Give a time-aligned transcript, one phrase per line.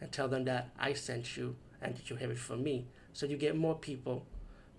[0.00, 2.86] and tell them that I sent you and that you have it from me.
[3.12, 4.26] So you get more people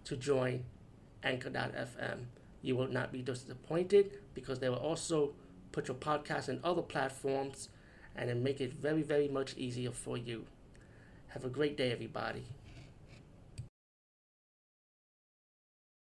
[0.06, 0.66] to join
[1.24, 2.26] Anchor.fm.
[2.62, 5.34] You will not be disappointed because they will also
[5.72, 7.70] put your podcast in other platforms
[8.16, 10.46] and then make it very, very much easier for you.
[11.28, 12.46] Have a great day, everybody.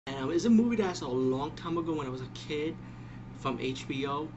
[0.07, 2.27] Um, it's a movie that I saw a long time ago when I was a
[2.33, 2.75] kid
[3.39, 4.27] from HBO,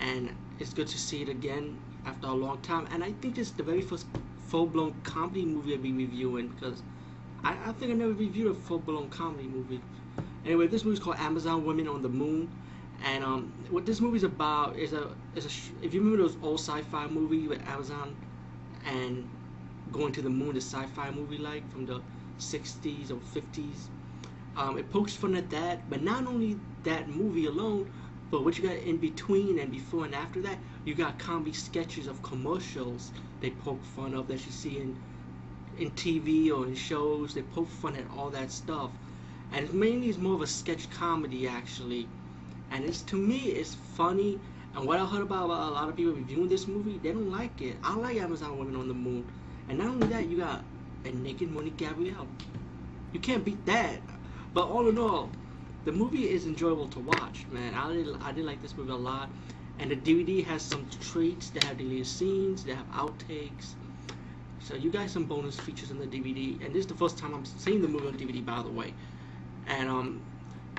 [0.00, 0.30] and
[0.62, 1.76] it's good to see it again
[2.06, 2.86] after a long time.
[2.92, 4.06] And I think is the very first
[4.46, 6.82] full-blown comedy movie I'll be reviewing because
[7.42, 9.80] I, I think I never reviewed a full-blown comedy movie.
[10.44, 12.48] Anyway, this movie's called Amazon Women on the Moon,
[13.04, 16.60] and um, what this movie's about is a is a if you remember those old
[16.60, 18.14] sci-fi movies with Amazon
[18.84, 19.28] and
[19.90, 22.00] going to the moon, the sci-fi movie like from the
[22.38, 23.88] 60s or 50s.
[24.56, 27.90] Um, it pokes fun at that, but not only that movie alone,
[28.32, 32.06] but what you got in between and before and after that, you got comedy sketches
[32.06, 34.96] of commercials they poke fun of that you see in
[35.76, 37.34] in TV or in shows.
[37.34, 38.90] They poke fun at all that stuff,
[39.52, 42.08] and it mainly is more of a sketch comedy actually.
[42.70, 44.38] And it's to me, it's funny.
[44.74, 47.30] And what I heard about, about a lot of people reviewing this movie, they don't
[47.30, 47.76] like it.
[47.82, 49.26] I like Amazon Women on the Moon,
[49.68, 50.64] and not only that, you got
[51.04, 52.28] a naked Monique Gabrielle.
[53.12, 53.98] You can't beat that.
[54.54, 55.30] But all in all,
[55.84, 57.74] the movie is enjoyable to watch, man.
[57.74, 59.28] I did, I did like this movie a lot.
[59.78, 61.50] And the DVD has some treats.
[61.50, 62.62] They have deleted scenes.
[62.62, 63.74] They have outtakes.
[64.60, 66.64] So you got some bonus features in the DVD.
[66.64, 68.94] And this is the first time I'm seeing the movie on DVD, by the way.
[69.66, 70.20] And um,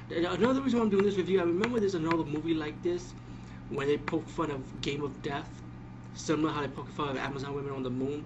[0.10, 3.14] another reason I'm doing this review, I remember there's another movie like this
[3.70, 5.50] when they poke fun of Game of Death,
[6.14, 8.24] similar how they poke fun of Amazon Women on the Moon.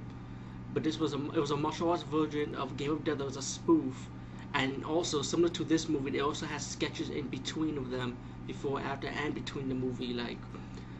[0.74, 3.26] But this was a it was a martial arts version of Game of Death that
[3.26, 4.10] was a spoof
[4.58, 8.82] and also similar to this movie they also has sketches in between of them before
[8.82, 10.40] after and between the movie like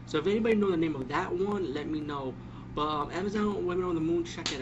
[0.06, 2.34] so if anybody know the name of that one let me know.
[2.74, 4.56] But um, amazon women on the moon check it out